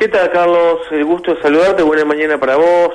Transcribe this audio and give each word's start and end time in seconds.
¿Qué 0.00 0.08
tal, 0.08 0.30
Carlos? 0.30 0.78
El 0.92 1.04
gusto 1.04 1.34
de 1.34 1.42
saludarte. 1.42 1.82
Buena 1.82 2.06
mañana 2.06 2.38
para 2.38 2.56
vos, 2.56 2.94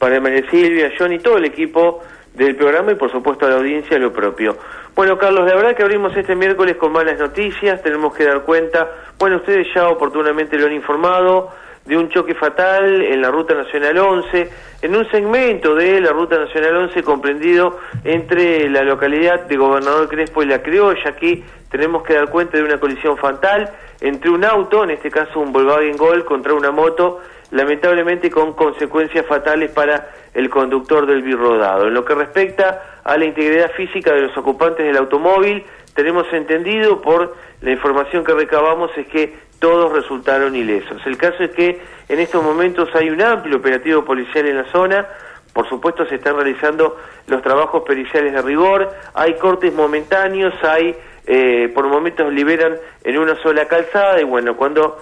para 0.00 0.20
María 0.20 0.42
Silvia, 0.50 0.90
John 0.98 1.12
y 1.12 1.20
todo 1.20 1.36
el 1.36 1.44
equipo 1.44 2.02
del 2.34 2.56
programa 2.56 2.90
y, 2.90 2.96
por 2.96 3.08
supuesto, 3.12 3.46
a 3.46 3.50
la 3.50 3.54
audiencia 3.54 3.96
lo 4.00 4.12
propio. 4.12 4.56
Bueno, 4.96 5.16
Carlos, 5.16 5.46
la 5.46 5.54
verdad 5.54 5.76
que 5.76 5.84
abrimos 5.84 6.16
este 6.16 6.34
miércoles 6.34 6.74
con 6.74 6.90
malas 6.90 7.20
noticias. 7.20 7.80
Tenemos 7.84 8.12
que 8.16 8.24
dar 8.24 8.42
cuenta, 8.42 8.90
bueno, 9.16 9.36
ustedes 9.36 9.68
ya 9.72 9.88
oportunamente 9.90 10.58
lo 10.58 10.66
han 10.66 10.72
informado, 10.72 11.52
de 11.90 11.98
un 11.98 12.08
choque 12.08 12.36
fatal 12.36 13.02
en 13.02 13.20
la 13.20 13.32
Ruta 13.32 13.52
Nacional 13.52 13.98
11, 13.98 14.48
en 14.82 14.94
un 14.94 15.10
segmento 15.10 15.74
de 15.74 16.00
la 16.00 16.12
Ruta 16.12 16.38
Nacional 16.38 16.76
11 16.76 17.02
comprendido 17.02 17.80
entre 18.04 18.70
la 18.70 18.84
localidad 18.84 19.46
de 19.46 19.56
Gobernador 19.56 20.08
Crespo 20.08 20.44
y 20.44 20.46
La 20.46 20.62
Criolla. 20.62 21.10
Aquí 21.10 21.42
tenemos 21.68 22.04
que 22.04 22.14
dar 22.14 22.30
cuenta 22.30 22.58
de 22.58 22.62
una 22.62 22.78
colisión 22.78 23.16
fatal 23.16 23.68
entre 24.00 24.30
un 24.30 24.44
auto, 24.44 24.84
en 24.84 24.90
este 24.90 25.10
caso 25.10 25.40
un 25.40 25.52
Volkswagen 25.52 25.96
Gol, 25.96 26.24
contra 26.24 26.54
una 26.54 26.70
moto, 26.70 27.18
lamentablemente 27.50 28.30
con 28.30 28.52
consecuencias 28.52 29.26
fatales 29.26 29.72
para 29.72 30.10
el 30.32 30.48
conductor 30.48 31.06
del 31.06 31.22
birrodado. 31.22 31.88
En 31.88 31.94
lo 31.94 32.04
que 32.04 32.14
respecta 32.14 33.00
a 33.02 33.16
la 33.18 33.24
integridad 33.24 33.72
física 33.72 34.14
de 34.14 34.20
los 34.20 34.36
ocupantes 34.36 34.86
del 34.86 34.96
automóvil, 34.96 35.64
tenemos 35.96 36.32
entendido 36.32 37.02
por 37.02 37.34
la 37.62 37.72
información 37.72 38.24
que 38.24 38.32
recabamos 38.32 38.92
es 38.96 39.08
que 39.08 39.49
todos 39.60 39.92
resultaron 39.92 40.56
ilesos. 40.56 41.00
El 41.06 41.16
caso 41.16 41.44
es 41.44 41.50
que 41.50 41.80
en 42.08 42.18
estos 42.18 42.42
momentos 42.42 42.88
hay 42.94 43.10
un 43.10 43.22
amplio 43.22 43.58
operativo 43.58 44.04
policial 44.04 44.46
en 44.46 44.56
la 44.56 44.64
zona, 44.72 45.06
por 45.52 45.68
supuesto 45.68 46.06
se 46.06 46.16
están 46.16 46.34
realizando 46.34 46.96
los 47.26 47.42
trabajos 47.42 47.82
periciales 47.82 48.32
de 48.32 48.42
rigor, 48.42 48.90
hay 49.14 49.34
cortes 49.34 49.72
momentáneos, 49.72 50.54
hay 50.64 50.96
eh, 51.26 51.70
por 51.74 51.86
momentos 51.86 52.32
liberan 52.32 52.76
en 53.04 53.18
una 53.18 53.36
sola 53.36 53.66
calzada 53.66 54.20
y 54.20 54.24
bueno, 54.24 54.56
cuando 54.56 54.98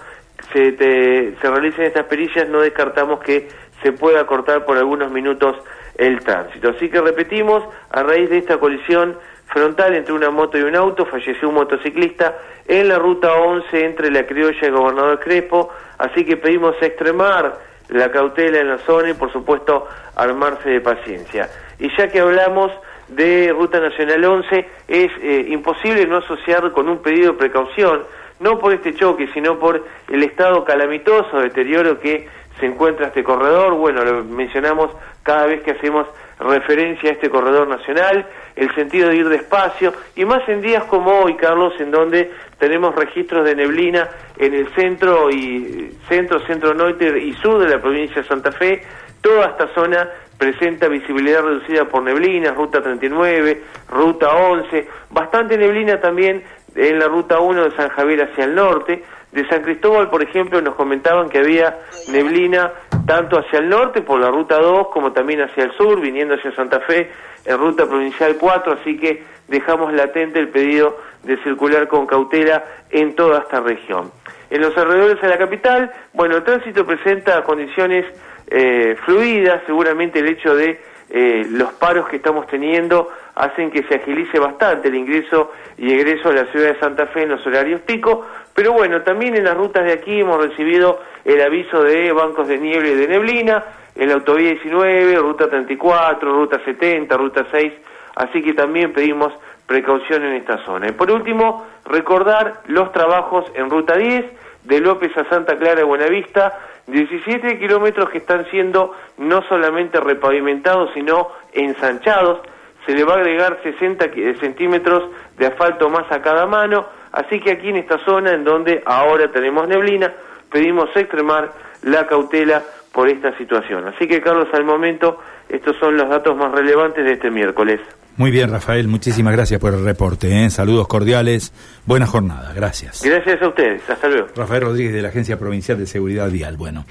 se, 0.53 0.75
se 0.77 1.49
realicen 1.49 1.85
estas 1.85 2.05
pericias 2.05 2.47
no 2.49 2.61
descartamos 2.61 3.19
que 3.21 3.47
se 3.81 3.91
pueda 3.91 4.25
cortar 4.25 4.65
por 4.65 4.77
algunos 4.77 5.11
minutos 5.11 5.55
el 5.97 6.19
tránsito. 6.23 6.69
Así 6.69 6.89
que 6.89 7.01
repetimos, 7.01 7.63
a 7.89 8.03
raíz 8.03 8.29
de 8.29 8.37
esta 8.37 8.57
colisión 8.57 9.17
frontal 9.47 9.95
entre 9.95 10.13
una 10.13 10.29
moto 10.29 10.57
y 10.57 10.61
un 10.61 10.75
auto, 10.75 11.05
falleció 11.05 11.49
un 11.49 11.55
motociclista 11.55 12.37
en 12.67 12.87
la 12.87 12.99
ruta 12.99 13.33
11 13.33 13.85
entre 13.85 14.11
la 14.11 14.25
criolla 14.25 14.57
y 14.61 14.65
el 14.65 14.71
gobernador 14.71 15.19
Crespo, 15.19 15.69
así 15.97 16.23
que 16.23 16.37
pedimos 16.37 16.75
extremar 16.81 17.57
la 17.89 18.11
cautela 18.11 18.59
en 18.59 18.69
la 18.69 18.77
zona 18.79 19.09
y 19.09 19.13
por 19.13 19.31
supuesto 19.31 19.87
armarse 20.15 20.69
de 20.69 20.81
paciencia. 20.81 21.49
Y 21.79 21.89
ya 21.97 22.07
que 22.07 22.19
hablamos 22.19 22.71
de 23.07 23.51
Ruta 23.51 23.79
Nacional 23.79 24.23
11, 24.23 24.69
es 24.87 25.11
eh, 25.21 25.45
imposible 25.49 26.05
no 26.05 26.17
asociar 26.17 26.71
con 26.71 26.87
un 26.87 27.01
pedido 27.01 27.31
de 27.31 27.37
precaución, 27.39 28.03
no 28.39 28.59
por 28.59 28.73
este 28.73 28.93
choque, 28.93 29.27
sino 29.33 29.59
por 29.59 29.83
el 30.09 30.23
estado 30.23 30.63
calamitoso, 30.63 31.39
deterioro 31.39 31.99
que 31.99 32.27
se 32.59 32.65
encuentra 32.65 33.07
este 33.07 33.23
corredor. 33.23 33.75
Bueno, 33.75 34.03
lo 34.03 34.23
mencionamos 34.23 34.91
cada 35.23 35.45
vez 35.45 35.61
que 35.63 35.71
hacemos 35.71 36.07
referencia 36.39 37.09
a 37.09 37.13
este 37.13 37.29
corredor 37.29 37.67
nacional, 37.67 38.25
el 38.55 38.73
sentido 38.75 39.09
de 39.09 39.17
ir 39.17 39.29
despacio, 39.29 39.93
y 40.15 40.25
más 40.25 40.47
en 40.47 40.61
días 40.61 40.83
como 40.85 41.11
hoy, 41.19 41.35
Carlos, 41.35 41.73
en 41.79 41.91
donde 41.91 42.31
tenemos 42.57 42.95
registros 42.95 43.45
de 43.45 43.55
neblina 43.55 44.09
en 44.37 44.53
el 44.53 44.67
centro 44.73 45.29
y 45.29 45.95
centro, 46.07 46.39
centro 46.45 46.73
norte 46.73 47.19
y 47.19 47.33
sur 47.33 47.59
de 47.59 47.69
la 47.69 47.81
provincia 47.81 48.21
de 48.21 48.27
Santa 48.27 48.51
Fe, 48.51 48.83
toda 49.21 49.47
esta 49.47 49.67
zona 49.73 50.09
presenta 50.37 50.87
visibilidad 50.87 51.43
reducida 51.43 51.85
por 51.85 52.01
neblina, 52.01 52.51
ruta 52.51 52.81
39, 52.81 53.61
ruta 53.89 54.33
11, 54.33 54.87
bastante 55.09 55.57
neblina 55.57 55.99
también 55.99 56.41
en 56.87 56.97
la 56.97 57.07
ruta 57.07 57.39
1 57.39 57.65
de 57.65 57.75
San 57.75 57.89
Javier 57.89 58.23
hacia 58.23 58.45
el 58.45 58.55
norte, 58.55 59.03
de 59.31 59.47
San 59.47 59.61
Cristóbal, 59.61 60.09
por 60.09 60.23
ejemplo, 60.23 60.61
nos 60.61 60.75
comentaban 60.75 61.29
que 61.29 61.39
había 61.39 61.77
neblina 62.11 62.71
tanto 63.05 63.37
hacia 63.37 63.59
el 63.59 63.69
norte 63.69 64.01
por 64.01 64.19
la 64.19 64.31
ruta 64.31 64.57
2 64.57 64.87
como 64.87 65.11
también 65.11 65.41
hacia 65.41 65.65
el 65.65 65.71
sur, 65.73 65.99
viniendo 65.99 66.35
hacia 66.35 66.55
Santa 66.55 66.79
Fe 66.81 67.11
en 67.45 67.57
ruta 67.57 67.85
provincial 67.85 68.37
4, 68.39 68.77
así 68.81 68.97
que 68.97 69.23
dejamos 69.47 69.93
latente 69.93 70.39
el 70.39 70.49
pedido 70.49 70.97
de 71.23 71.37
circular 71.43 71.87
con 71.87 72.07
cautela 72.07 72.63
en 72.89 73.15
toda 73.15 73.39
esta 73.39 73.59
región. 73.59 74.11
En 74.49 74.61
los 74.61 74.75
alrededores 74.77 75.21
de 75.21 75.27
la 75.27 75.37
capital, 75.37 75.91
bueno, 76.13 76.37
el 76.37 76.43
tránsito 76.43 76.85
presenta 76.85 77.43
condiciones 77.43 78.05
eh, 78.49 78.95
fluidas, 79.05 79.61
seguramente 79.67 80.19
el 80.19 80.27
hecho 80.29 80.55
de 80.55 80.79
eh, 81.09 81.45
los 81.49 81.73
paros 81.73 82.07
que 82.07 82.17
estamos 82.17 82.45
teniendo 82.47 83.09
hacen 83.35 83.71
que 83.71 83.83
se 83.83 83.95
agilice 83.95 84.37
bastante 84.37 84.89
el 84.89 84.95
ingreso 84.95 85.51
y 85.77 85.91
egreso 85.93 86.29
a 86.29 86.33
la 86.33 86.45
ciudad 86.45 86.73
de 86.73 86.79
Santa 86.79 87.07
Fe 87.07 87.23
en 87.23 87.29
los 87.29 87.45
horarios 87.47 87.81
pico, 87.81 88.25
pero 88.53 88.73
bueno, 88.73 89.01
también 89.01 89.35
en 89.35 89.45
las 89.45 89.55
rutas 89.55 89.85
de 89.85 89.93
aquí 89.93 90.19
hemos 90.19 90.37
recibido 90.45 90.99
el 91.25 91.41
aviso 91.41 91.81
de 91.83 92.11
bancos 92.11 92.47
de 92.47 92.57
niebla 92.57 92.89
y 92.89 92.95
de 92.95 93.07
neblina, 93.07 93.63
en 93.95 94.09
la 94.09 94.15
autovía 94.15 94.51
19, 94.51 95.15
ruta 95.15 95.49
34, 95.49 96.31
ruta 96.31 96.61
70, 96.63 97.17
ruta 97.17 97.45
6, 97.51 97.73
así 98.15 98.41
que 98.41 98.53
también 98.53 98.93
pedimos 98.93 99.33
precaución 99.65 100.23
en 100.23 100.33
esta 100.33 100.63
zona. 100.65 100.89
Y 100.89 100.91
por 100.93 101.11
último, 101.11 101.65
recordar 101.85 102.61
los 102.67 102.91
trabajos 102.91 103.45
en 103.55 103.69
ruta 103.69 103.95
10, 103.95 104.25
de 104.63 104.79
López 104.79 105.15
a 105.17 105.27
Santa 105.29 105.57
Clara 105.57 105.75
de 105.75 105.83
Buenavista, 105.83 106.59
17 106.87 107.59
kilómetros 107.59 108.09
que 108.09 108.19
están 108.19 108.45
siendo 108.49 108.95
no 109.17 109.41
solamente 109.43 109.99
repavimentados, 109.99 110.91
sino 110.93 111.29
ensanchados. 111.53 112.39
Se 112.85 112.93
le 112.93 113.03
va 113.03 113.13
a 113.13 113.17
agregar 113.17 113.59
60 113.61 114.05
centímetros 114.39 115.09
de 115.37 115.47
asfalto 115.47 115.89
más 115.89 116.11
a 116.11 116.21
cada 116.21 116.45
mano. 116.45 116.87
Así 117.11 117.39
que 117.39 117.51
aquí 117.51 117.69
en 117.69 117.77
esta 117.77 117.99
zona, 117.99 118.31
en 118.31 118.43
donde 118.43 118.81
ahora 118.85 119.31
tenemos 119.31 119.67
neblina, 119.67 120.13
pedimos 120.51 120.95
extremar 120.95 121.51
la 121.83 122.07
cautela 122.07 122.63
por 122.91 123.09
esta 123.09 123.37
situación. 123.37 123.87
Así 123.87 124.07
que, 124.07 124.21
Carlos, 124.21 124.47
al 124.53 124.63
momento, 124.63 125.19
estos 125.47 125.75
son 125.77 125.97
los 125.97 126.09
datos 126.09 126.35
más 126.35 126.51
relevantes 126.51 127.03
de 127.05 127.13
este 127.13 127.29
miércoles. 127.31 127.79
Muy 128.19 128.31
bien, 128.31 128.51
Rafael, 128.51 128.89
muchísimas 128.89 129.33
gracias 129.33 129.61
por 129.61 129.73
el 129.73 129.85
reporte. 129.85 130.43
¿eh? 130.43 130.49
Saludos 130.49 130.89
cordiales, 130.89 131.53
buena 131.85 132.05
jornada, 132.05 132.51
gracias. 132.53 133.01
Gracias 133.01 133.41
a 133.41 133.47
ustedes, 133.47 133.89
hasta 133.89 134.09
luego. 134.09 134.27
Rafael 134.35 134.63
Rodríguez 134.63 134.91
de 134.91 135.01
la 135.01 135.07
Agencia 135.07 135.39
Provincial 135.39 135.77
de 135.77 135.85
Seguridad 135.85 136.29
Vial. 136.29 136.57
Bueno. 136.57 136.83